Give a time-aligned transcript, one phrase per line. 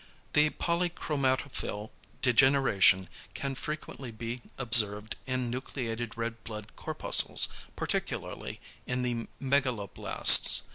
[0.33, 1.91] The polychromatophil
[2.23, 10.63] degeneration can frequently be observed in nucleated red blood corpuscles, particularly in the megaloblasts.